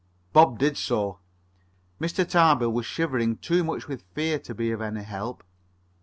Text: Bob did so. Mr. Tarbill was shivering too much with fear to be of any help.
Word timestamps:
Bob 0.33 0.57
did 0.57 0.77
so. 0.77 1.19
Mr. 1.99 2.27
Tarbill 2.27 2.71
was 2.73 2.87
shivering 2.87 3.37
too 3.37 3.63
much 3.63 3.87
with 3.87 4.01
fear 4.15 4.39
to 4.39 4.55
be 4.55 4.71
of 4.71 4.81
any 4.81 5.03
help. 5.03 5.43